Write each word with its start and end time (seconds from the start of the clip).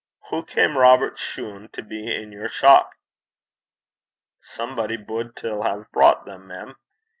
'Hoo 0.31 0.43
cam 0.43 0.79
Robert's 0.79 1.21
shune 1.21 1.69
to 1.73 1.83
be 1.83 2.11
i' 2.11 2.21
your 2.21 2.49
shop?' 2.49 2.89
'Somebody 4.41 4.97
bude 4.97 5.35
till 5.35 5.61
hae 5.61 5.83
brocht 5.93 6.25
them, 6.25 6.47
mem. 6.47 6.73